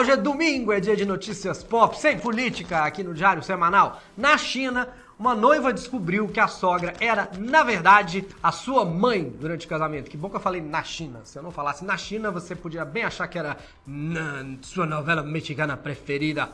[0.00, 4.00] Hoje é domingo, é dia de notícias pop, sem política, aqui no Diário Semanal.
[4.16, 9.66] Na China, uma noiva descobriu que a sogra era, na verdade, a sua mãe durante
[9.66, 10.10] o casamento.
[10.10, 11.20] Que bom que eu falei na China.
[11.24, 15.22] Se eu não falasse na China, você podia bem achar que era na sua novela
[15.22, 16.48] mexicana preferida.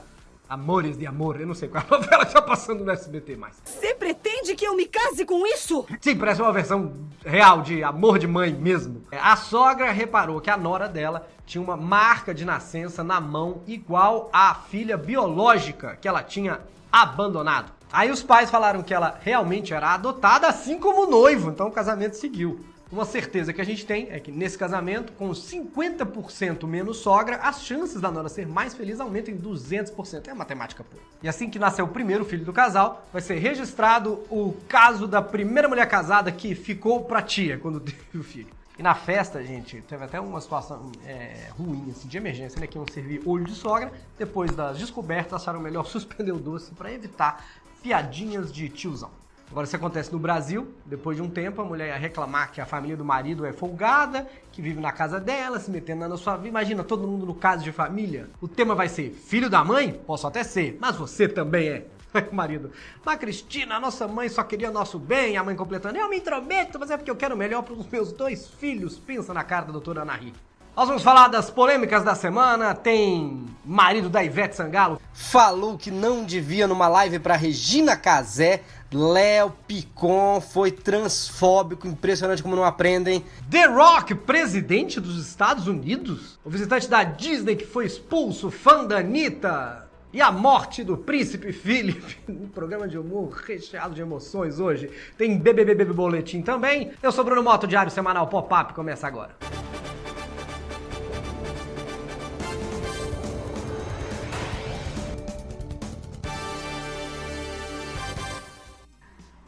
[0.48, 3.36] Amores de Amor, eu não sei qual é a novela que tá passando no SBT
[3.36, 3.60] mais.
[3.62, 5.84] Você pretende que eu me case com isso?
[6.00, 9.02] Sim, parece uma versão real de Amor de Mãe mesmo.
[9.12, 14.30] A sogra reparou que a nora dela tinha uma marca de nascença na mão igual
[14.32, 16.60] à filha biológica que ela tinha
[16.90, 17.70] abandonado.
[17.92, 21.72] Aí os pais falaram que ela realmente era adotada, assim como o noivo, então o
[21.72, 22.64] casamento seguiu.
[22.90, 27.62] Uma certeza que a gente tem é que nesse casamento, com 50% menos sogra, as
[27.62, 30.26] chances da Nora ser mais feliz aumentam em 200%.
[30.26, 31.02] É matemática pura.
[31.22, 35.20] E assim que nascer o primeiro filho do casal, vai ser registrado o caso da
[35.20, 38.48] primeira mulher casada que ficou pra tia quando teve o filho.
[38.78, 42.66] E na festa, gente, teve até uma situação é, ruim, assim, de emergência, né?
[42.66, 43.92] Que iam servir olho de sogra.
[44.16, 47.44] Depois das descobertas, acharam melhor suspender o doce para evitar
[47.82, 49.10] piadinhas de tiozão.
[49.50, 52.66] Agora, isso acontece no Brasil, depois de um tempo, a mulher ia reclamar que a
[52.66, 56.48] família do marido é folgada, que vive na casa dela, se metendo na sua vida.
[56.48, 58.28] Imagina todo mundo no caso de família.
[58.40, 59.92] O tema vai ser filho da mãe?
[60.06, 61.86] Posso até ser, mas você também é.
[62.32, 62.72] o marido,
[63.04, 66.78] mas Cristina, a nossa mãe só queria nosso bem, a mãe completando, eu me intrometo,
[66.78, 68.98] mas é porque eu quero o melhor para os meus dois filhos.
[68.98, 70.48] Pensa na cara da doutora Ana Rita.
[70.78, 72.72] Nós vamos falar das polêmicas da semana.
[72.72, 75.02] Tem marido da Ivete Sangalo.
[75.12, 78.62] Falou que não devia numa live para Regina Casé.
[78.92, 83.22] Léo Picon foi transfóbico, impressionante como não aprendem.
[83.50, 86.38] The Rock, presidente dos Estados Unidos.
[86.42, 89.86] O visitante da Disney que foi expulso, fã da Anitta.
[90.10, 94.90] E a morte do príncipe Philip, um programa de humor recheado de emoções hoje.
[95.18, 96.92] Tem BBB Boletim também.
[97.02, 99.36] Eu sou Bruno Moto, Diário Semanal Pop-Up, começa agora.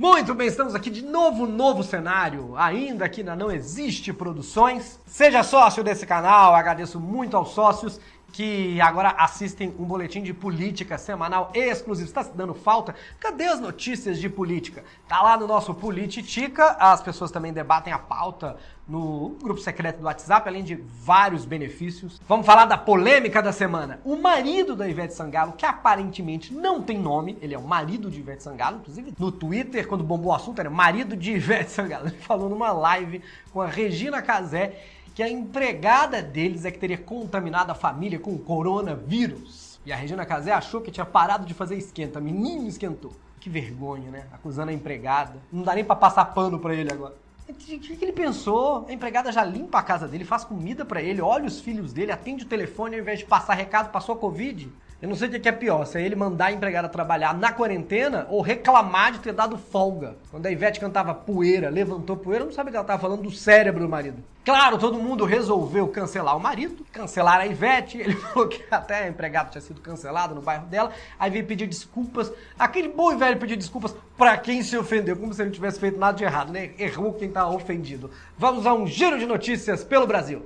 [0.00, 4.98] Muito bem, estamos aqui de novo, novo cenário, ainda aqui na Não Existe Produções.
[5.04, 8.00] Seja sócio desse canal, agradeço muito aos sócios
[8.32, 12.08] que agora assistem um boletim de política semanal exclusivo.
[12.08, 12.94] Está se dando falta?
[13.18, 14.84] Cadê as notícias de política?
[15.08, 18.56] Tá lá no nosso Politica, as pessoas também debatem a pauta
[18.90, 22.20] no grupo secreto do WhatsApp, além de vários benefícios.
[22.26, 24.00] Vamos falar da polêmica da semana.
[24.04, 28.18] O marido da Ivete Sangalo, que aparentemente não tem nome, ele é o marido de
[28.18, 32.08] Ivete Sangalo, inclusive no Twitter, quando bombou o assunto, era marido de Ivete Sangalo.
[32.08, 34.80] Ele falou numa live com a Regina Casé
[35.20, 39.78] que a empregada deles é que teria contaminado a família com o coronavírus.
[39.84, 42.18] E a Regina Casé achou que tinha parado de fazer esquenta.
[42.18, 43.12] Menino esquentou.
[43.38, 44.24] Que vergonha, né?
[44.32, 45.34] Acusando a empregada.
[45.52, 47.14] Não dá nem pra passar pano pra ele agora.
[47.46, 48.86] O que, que, ele pensou?
[48.88, 52.12] A empregada já limpa a casa dele, faz comida para ele, olha os filhos dele,
[52.12, 54.72] atende o telefone ao invés de passar recado, passou a Covid.
[55.02, 57.50] Eu não sei o que é pior, se é ele mandar a empregada trabalhar na
[57.50, 60.16] quarentena ou reclamar de ter dado folga.
[60.30, 63.80] Quando a Ivete cantava poeira, levantou poeira, não sabe que ela estava falando do cérebro
[63.80, 64.22] do marido.
[64.44, 67.96] Claro, todo mundo resolveu cancelar o marido, cancelar a Ivete.
[67.96, 70.90] Ele falou que até a empregada tinha sido cancelada no bairro dela.
[71.18, 72.30] Aí veio pedir desculpas.
[72.58, 75.80] Aquele bom e velho pedir desculpas para quem se ofendeu, como se ele não tivesse
[75.80, 76.72] feito nada de errado, né?
[76.78, 78.10] Errou quem tá ofendido.
[78.36, 80.42] Vamos a um giro de notícias pelo Brasil.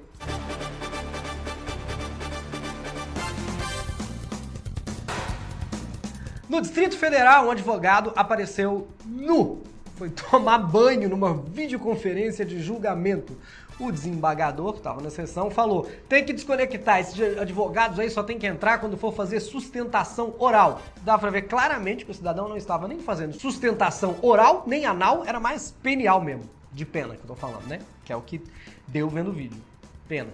[6.54, 9.64] No Distrito Federal, um advogado apareceu nu.
[9.96, 13.36] Foi tomar banho numa videoconferência de julgamento.
[13.80, 17.00] O desembargador, que estava na sessão, falou: tem que desconectar.
[17.00, 20.80] Esses advogados aí só tem que entrar quando for fazer sustentação oral.
[21.02, 25.24] Dá para ver claramente que o cidadão não estava nem fazendo sustentação oral, nem anal,
[25.26, 26.48] era mais penial mesmo.
[26.70, 27.80] De pena que eu tô falando, né?
[28.04, 28.40] Que é o que
[28.86, 29.60] deu vendo o vídeo.
[30.06, 30.30] Pena.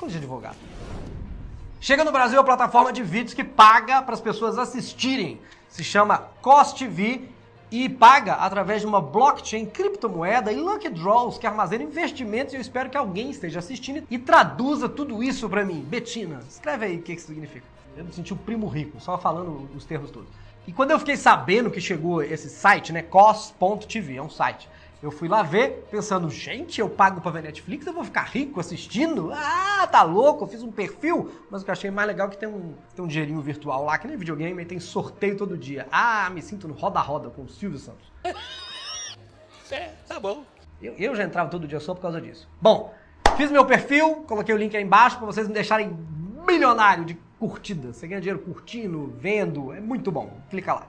[0.00, 0.56] Coisa de advogado.
[1.82, 5.40] Chega no Brasil a plataforma de vídeos que paga para as pessoas assistirem.
[5.68, 7.28] Se chama CostV
[7.72, 12.54] e paga através de uma blockchain, criptomoeda e lucky draws que armazena investimentos.
[12.54, 15.80] E eu espero que alguém esteja assistindo e traduza tudo isso para mim.
[15.80, 17.66] Betina, escreve aí o que isso significa.
[17.96, 20.28] Eu me senti o primo rico, só falando os termos todos.
[20.68, 24.68] E quando eu fiquei sabendo que chegou esse site, né, cos.tv, é um site,
[25.02, 28.60] eu fui lá ver, pensando, gente, eu pago pra ver Netflix, eu vou ficar rico
[28.60, 29.32] assistindo?
[29.32, 31.32] Ah, tá louco, eu fiz um perfil.
[31.50, 33.84] Mas o que eu achei mais legal é que tem um, tem um dinheirinho virtual
[33.84, 35.88] lá, que nem videogame, e tem sorteio todo dia.
[35.90, 38.12] Ah, me sinto no roda-roda com o Silvio Santos.
[39.70, 40.44] É, tá bom.
[40.82, 42.46] Eu, eu já entrava todo dia só por causa disso.
[42.60, 42.92] Bom,
[43.38, 45.96] fiz meu perfil, coloquei o link aí embaixo pra vocês me deixarem
[46.46, 47.90] milionário de curtida.
[47.90, 50.42] Você ganha dinheiro curtindo, vendo, é muito bom.
[50.50, 50.86] Clica lá.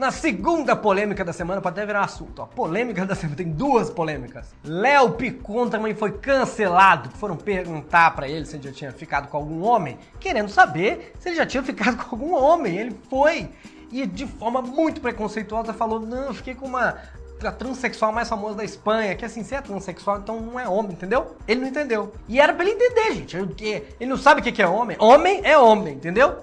[0.00, 2.40] Na segunda polêmica da semana, pode até virar um assunto.
[2.40, 4.46] Ó, polêmica da semana, tem duas polêmicas.
[4.64, 7.10] Léo Picon também foi cancelado.
[7.10, 11.28] Foram perguntar para ele se ele já tinha ficado com algum homem, querendo saber se
[11.28, 12.78] ele já tinha ficado com algum homem.
[12.78, 13.50] Ele foi
[13.92, 16.96] e de forma muito preconceituosa falou: Não, fiquei com uma
[17.44, 20.92] a transexual mais famosa da Espanha, que assim, se é transexual, então não é homem,
[20.92, 21.36] entendeu?
[21.46, 22.12] Ele não entendeu.
[22.26, 23.64] E era pra ele entender, gente.
[23.64, 24.96] Ele não sabe o que é homem.
[24.98, 26.38] Homem é homem, entendeu?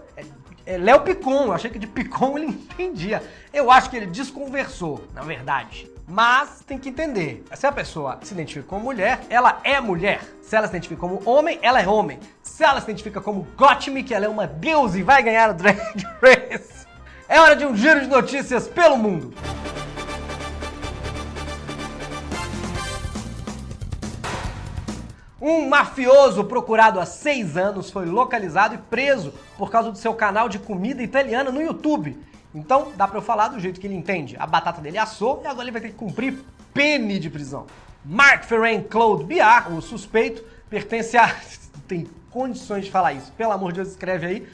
[0.70, 3.24] É Léo Picon, eu achei que de Picon ele entendia.
[3.54, 5.90] Eu acho que ele desconversou, na verdade.
[6.06, 10.20] Mas tem que entender, se a pessoa se identifica como mulher, ela é mulher.
[10.42, 12.20] Se ela se identifica como homem, ela é homem.
[12.44, 15.78] Se ela se identifica como Gottmik, ela é uma deusa e vai ganhar o Drag
[16.22, 16.86] Race.
[17.30, 19.34] É hora de um giro de notícias pelo mundo.
[25.40, 30.50] Um mafioso procurado há seis anos foi localizado e preso por causa do seu canal
[30.50, 32.18] de comida italiana no YouTube.
[32.56, 34.36] Então, dá pra eu falar do jeito que ele entende.
[34.40, 36.40] A batata dele assou e agora ele vai ter que cumprir
[36.74, 37.68] pene de prisão.
[38.04, 41.36] Mark Ferrain Claude Biar, o suspeito, pertence a...
[41.88, 43.32] Tem condições de falar isso.
[43.34, 44.48] Pelo amor de Deus, escreve aí.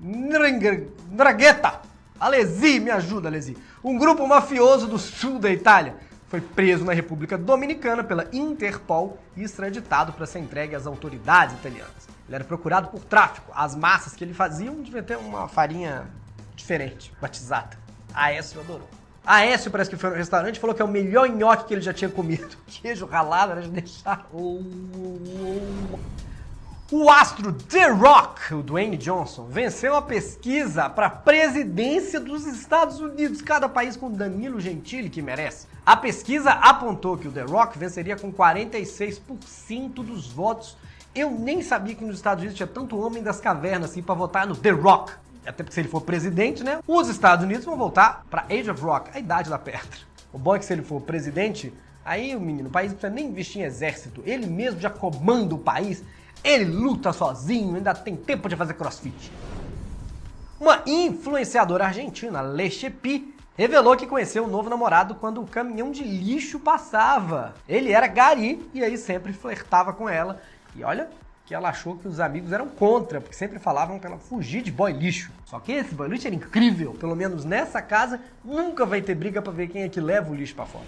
[0.00, 1.80] Ndragheta.
[2.18, 3.56] Alesi, me ajuda, Alesi.
[3.82, 5.94] Um grupo mafioso do sul da Itália
[6.34, 12.08] foi preso na República Dominicana pela Interpol e extraditado para ser entregue às autoridades italianas.
[12.26, 13.52] Ele era procurado por tráfico.
[13.54, 16.10] As massas que ele fazia devia ter uma farinha
[16.56, 17.78] diferente, batizada.
[18.12, 18.88] Aécio adorou.
[19.24, 21.82] Aécio parece que foi no restaurante e falou que é o melhor nhoque que ele
[21.82, 22.56] já tinha comido.
[22.66, 24.26] Queijo ralado era de deixar.
[26.90, 32.98] O astro The Rock, o Dwayne Johnson, venceu a pesquisa para a presidência dos Estados
[32.98, 35.72] Unidos, cada país com Danilo Gentili que merece.
[35.84, 40.76] A pesquisa apontou que o The Rock venceria com 46% dos votos.
[41.14, 44.46] Eu nem sabia que nos Estados Unidos tinha tanto homem das cavernas assim para votar
[44.46, 45.12] no The Rock.
[45.46, 46.80] Até porque se ele for presidente, né?
[46.88, 49.98] Os Estados Unidos vão voltar para Age of Rock, a idade da pedra.
[50.32, 51.72] O bom é que se ele for presidente,
[52.04, 54.22] aí o menino, o país não precisa nem investir em exército.
[54.24, 56.02] Ele mesmo já comanda o país
[56.44, 59.32] ele luta sozinho, ainda tem tempo de fazer crossfit.
[60.60, 66.58] Uma influenciadora argentina, Lechepi, revelou que conheceu o novo namorado quando o caminhão de lixo
[66.58, 67.54] passava.
[67.68, 70.40] Ele era gari e aí sempre flertava com ela.
[70.74, 71.08] E olha
[71.46, 74.72] que ela achou que os amigos eram contra, porque sempre falavam para ela fugir de
[74.72, 75.30] boy lixo.
[75.44, 76.94] Só que esse boy lixo era incrível.
[76.94, 80.34] Pelo menos nessa casa nunca vai ter briga para ver quem é que leva o
[80.34, 80.84] lixo para fora.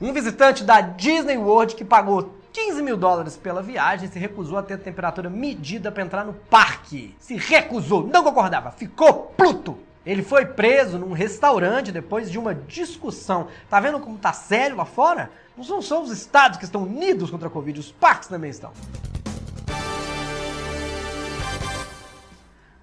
[0.00, 4.62] Um visitante da Disney World que pagou 15 mil dólares pela viagem, se recusou a
[4.62, 7.14] ter a temperatura medida para entrar no parque.
[7.18, 9.78] Se recusou, não concordava, ficou pluto.
[10.10, 13.46] Ele foi preso num restaurante depois de uma discussão.
[13.68, 15.30] Tá vendo como tá sério lá fora?
[15.56, 18.72] Não são só os estados que estão unidos contra a Covid, os parques também estão.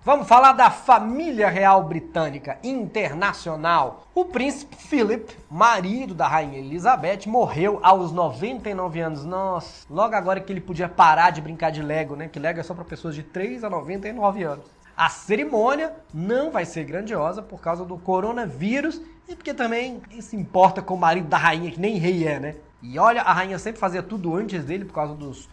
[0.05, 4.07] Vamos falar da família real britânica internacional.
[4.15, 9.25] O príncipe Philip, marido da rainha Elizabeth, morreu aos 99 anos.
[9.25, 12.29] Nossa, logo agora que ele podia parar de brincar de Lego, né?
[12.29, 14.76] Que Lego é só para pessoas de 3 a 99 anos.
[14.97, 18.99] A cerimônia não vai ser grandiosa por causa do coronavírus
[19.29, 22.39] e porque também quem se importa com o marido da rainha, que nem rei é,
[22.39, 22.55] né?
[22.81, 25.47] E olha, a rainha sempre fazia tudo antes dele por causa dos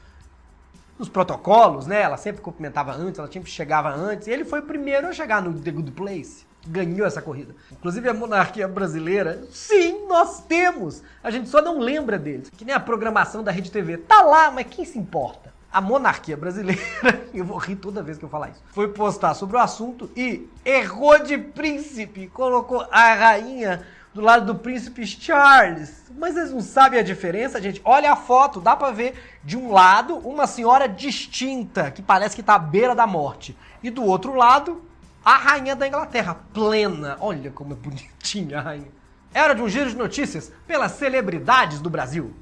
[0.99, 2.01] nos protocolos, né?
[2.01, 4.29] Ela sempre cumprimentava antes, ela sempre chegava antes.
[4.29, 6.47] E ele foi o primeiro a chegar no The Good Place.
[6.67, 7.55] Ganhou essa corrida.
[7.71, 11.03] Inclusive a monarquia brasileira, sim, nós temos.
[11.23, 12.49] A gente só não lembra deles.
[12.49, 13.99] Que nem a programação da Rede TV.
[13.99, 15.53] Tá lá, mas quem se importa?
[15.75, 16.81] A monarquia brasileira,
[17.35, 20.49] eu vou rir toda vez que eu falar isso, foi postar sobre o assunto e
[20.65, 22.29] errou de príncipe.
[22.29, 26.05] Colocou a rainha do lado do príncipe Charles.
[26.17, 27.83] Mas eles não sabem a diferença, gente.
[27.85, 32.43] Olha a foto, dá pra ver de um lado uma senhora distinta, que parece que
[32.45, 33.59] tá à beira da morte.
[33.83, 34.81] E do outro lado,
[35.25, 37.17] a rainha da Inglaterra, plena.
[37.19, 38.93] Olha como é bonitinha a rainha.
[39.35, 42.33] Era de um giro de notícias pelas celebridades do Brasil.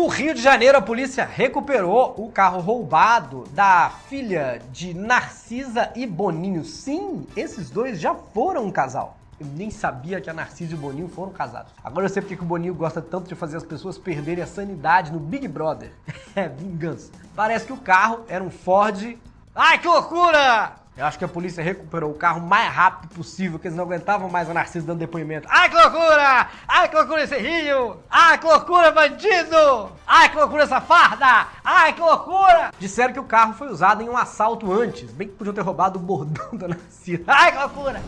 [0.00, 6.06] No Rio de Janeiro, a polícia recuperou o carro roubado da filha de Narcisa e
[6.06, 6.64] Boninho.
[6.64, 9.18] Sim, esses dois já foram um casal.
[9.38, 11.70] Eu nem sabia que a Narcisa e o Boninho foram casados.
[11.84, 15.12] Agora eu sei porque o Boninho gosta tanto de fazer as pessoas perderem a sanidade
[15.12, 15.92] no Big Brother.
[16.34, 17.12] É vingança.
[17.36, 19.18] Parece que o carro era um Ford.
[19.54, 20.76] Ai, que loucura!
[21.00, 24.28] Eu acho que a polícia recuperou o carro mais rápido possível, porque eles não aguentavam
[24.28, 25.48] mais a Narcisa dando depoimento.
[25.50, 26.50] Ai, que loucura!
[26.68, 27.96] Ai, que loucura esse rio!
[28.10, 29.92] Ai, que loucura, bandido!
[30.06, 31.48] Ai, que loucura essa farda!
[31.64, 32.70] Ai, que loucura!
[32.78, 35.10] Disseram que o carro foi usado em um assalto antes.
[35.10, 37.24] Bem que podiam ter roubado o bordão da Narcisa.
[37.26, 38.02] Ai, que loucura!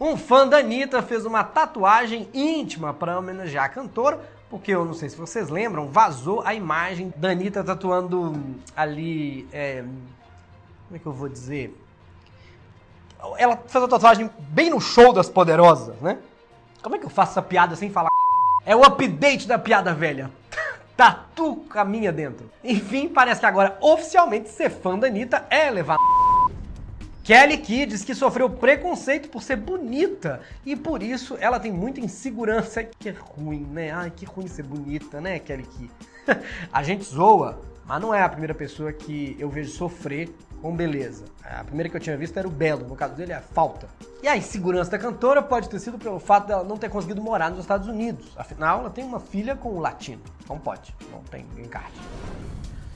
[0.00, 4.18] Um fã da Anitta fez uma tatuagem íntima para homenagear a cantora,
[4.50, 8.44] porque eu não sei se vocês lembram, vazou a imagem da Anitta tatuando
[8.76, 9.48] ali...
[9.52, 9.84] É,
[10.88, 11.78] Como é que eu vou dizer?
[13.36, 16.18] Ela fez a tatuagem bem no show das poderosas, né?
[16.82, 18.08] Como é que eu faço essa piada sem falar?
[18.66, 20.30] É o update da piada velha.
[20.96, 22.50] Tatu caminha dentro.
[22.62, 25.96] Enfim, parece que agora oficialmente ser fã da Anitta é levar.
[27.22, 32.00] Kelly Key diz que sofreu preconceito por ser bonita e por isso ela tem muita
[32.00, 32.82] insegurança.
[32.82, 33.92] Que é ruim, né?
[33.92, 35.90] Ai, que ruim ser bonita, né, Kelly Key?
[36.72, 41.26] a gente zoa, mas não é a primeira pessoa que eu vejo sofrer com beleza.
[41.44, 43.88] A primeira que eu tinha visto era o Belo, no caso dele é a falta.
[44.22, 47.50] E a insegurança da cantora pode ter sido pelo fato dela não ter conseguido morar
[47.50, 48.32] nos Estados Unidos.
[48.36, 50.22] Afinal, ela tem uma filha com um latino.
[50.48, 52.00] Não pode, não tem encarte.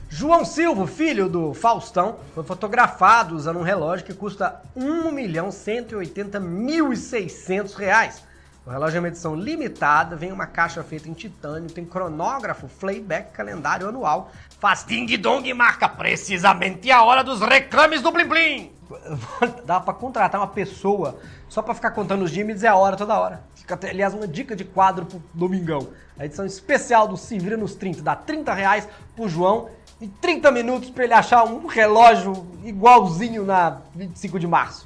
[0.09, 8.23] João Silva, filho do Faustão, foi fotografado usando um relógio que custa 1.180.600 reais.
[8.67, 13.31] O relógio é uma edição limitada, vem uma caixa feita em titânio, tem cronógrafo, playback,
[13.31, 18.71] calendário anual, faz ding-dong e marca precisamente a hora dos reclames do Blim Blim.
[19.63, 22.97] Dá pra contratar uma pessoa só pra ficar contando os dias e dizer a hora
[22.97, 23.41] toda hora.
[23.55, 25.87] Fica aliás, uma dica de quadro pro Domingão.
[26.19, 29.69] A edição especial do Se Vira nos 30 dá 30 reais pro João
[30.01, 34.85] e 30 minutos pra ele achar um relógio igualzinho na 25 de março.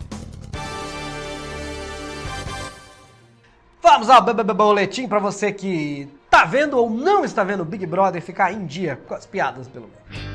[3.82, 8.22] Vamos ao boletim para você que tá vendo ou não está vendo o Big Brother
[8.22, 10.32] ficar em dia com as piadas, pelo menos.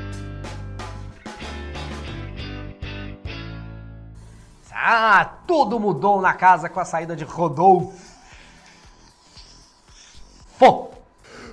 [4.89, 8.07] Ah, tudo mudou na casa com a saída de Rodolfo.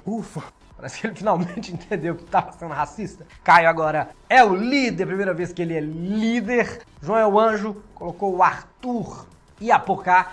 [0.06, 0.42] Ufa.
[0.76, 3.26] Parece que ele finalmente entendeu que estava sendo racista.
[3.42, 6.82] Caio agora é o líder, primeira vez que ele é líder.
[7.00, 9.26] João é o anjo, colocou o Arthur
[9.60, 10.32] e a Pocá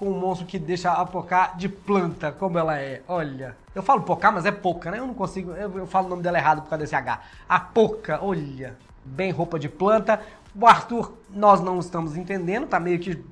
[0.00, 3.02] com um monstro que deixa a Pocá de planta, como ela é.
[3.06, 3.54] Olha.
[3.74, 4.98] Eu falo Pocá, mas é Poca, né?
[4.98, 5.52] Eu não consigo.
[5.52, 7.20] Eu, eu, falo o nome dela errado por causa desse H.
[7.46, 8.78] A Poca, olha.
[9.04, 10.22] Bem roupa de planta.
[10.58, 13.22] O Arthur, nós não estamos entendendo, tá meio que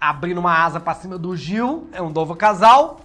[0.00, 1.88] abrindo uma asa para cima do Gil.
[1.92, 3.02] É um novo casal.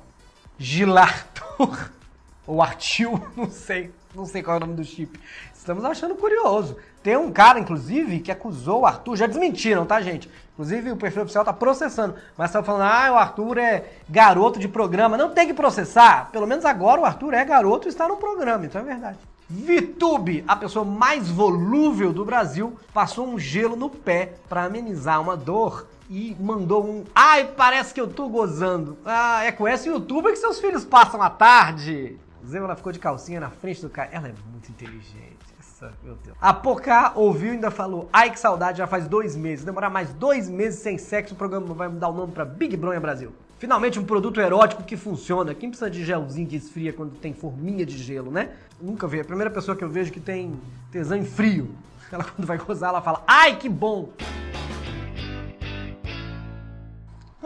[0.57, 1.91] Gil Arthur.
[2.47, 3.93] Ou Artil, não sei.
[4.15, 5.19] Não sei qual é o nome do chip.
[5.53, 6.75] Estamos achando curioso.
[7.03, 9.15] Tem um cara, inclusive, que acusou o Arthur.
[9.15, 10.29] Já desmentiram, tá, gente?
[10.53, 12.15] Inclusive, o perfil oficial tá processando.
[12.37, 15.17] Mas tá falando, ah, o Arthur é garoto de programa.
[15.17, 16.29] Não tem que processar.
[16.31, 18.65] Pelo menos agora o Arthur é garoto e está no programa.
[18.65, 19.17] Então é verdade.
[19.49, 25.35] Vitube, a pessoa mais volúvel do Brasil, passou um gelo no pé para amenizar uma
[25.35, 27.03] dor e mandou um.
[27.13, 28.97] Ai, parece que eu tô gozando.
[29.05, 32.17] Ah, é com esse youtuber que seus filhos passam a tarde.
[32.47, 34.09] Zema ficou de calcinha na frente do cara.
[34.11, 35.37] Ela é muito inteligente.
[35.59, 36.35] Essa, meu Deus.
[36.41, 39.65] A Pocá ouviu e ainda falou: Ai, que saudade, já faz dois meses.
[39.65, 42.99] Demorar mais dois meses sem sexo, o programa vai mudar o nome pra Big Bronha
[42.99, 43.31] Brasil.
[43.59, 45.53] Finalmente um produto erótico que funciona.
[45.53, 48.49] Quem precisa de gelzinho que esfria quando tem forminha de gelo, né?
[48.81, 49.19] Nunca vi.
[49.19, 50.59] A primeira pessoa que eu vejo que tem
[50.91, 51.69] tesão em frio.
[52.11, 54.09] Ela quando vai gozar, ela fala: Ai, que bom!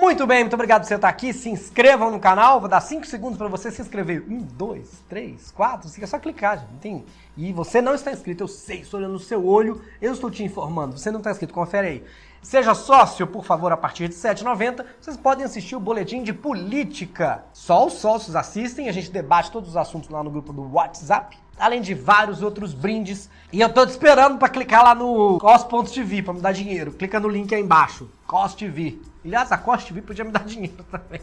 [0.05, 1.33] Muito bem, muito obrigado por você estar aqui.
[1.33, 2.59] Se inscrevam no canal.
[2.59, 4.23] Vou dar 5 segundos para você se inscrever.
[4.29, 6.03] 1, 2, 3, 4, 5.
[6.03, 6.79] É só clicar, gente.
[6.79, 7.03] Tem...
[7.35, 10.43] E você não está inscrito, eu sei, estou olhando no seu olho, eu estou te
[10.43, 10.95] informando.
[10.95, 12.03] Você não está inscrito, confere aí.
[12.39, 14.85] Seja sócio, por favor, a partir de R$ 7,90.
[15.01, 17.43] Vocês podem assistir o boletim de política.
[17.51, 21.35] Só os sócios assistem, a gente debate todos os assuntos lá no grupo do WhatsApp.
[21.57, 23.27] Além de vários outros brindes.
[23.51, 26.91] E eu tô te esperando para clicar lá no cos.tv para me dar dinheiro.
[26.91, 28.07] Clica no link aí embaixo.
[28.27, 29.14] COS.TV.
[29.25, 31.19] Aliás, a Cost TV podia me dar dinheiro também.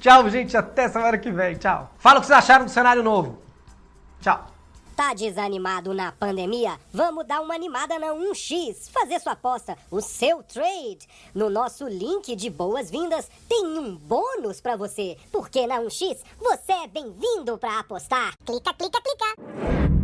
[0.00, 0.56] Tchau, gente.
[0.56, 1.54] Até semana que vem.
[1.54, 1.92] Tchau.
[1.96, 3.40] Fala o que vocês acharam do cenário novo.
[4.20, 4.48] Tchau.
[4.96, 6.80] Tá desanimado na pandemia?
[6.90, 11.06] Vamos dar uma animada na 1x, fazer sua aposta, o seu trade.
[11.34, 16.86] No nosso link de boas-vindas tem um bônus para você, porque na 1x você é
[16.88, 18.32] bem-vindo para apostar.
[18.46, 19.95] Clica, clica, clica.